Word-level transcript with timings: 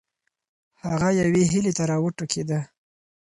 هغه 0.83 1.09
یوې 1.21 1.43
هیلې 1.51 1.71
ته 1.77 1.83
راوټوکېده. 1.91 2.59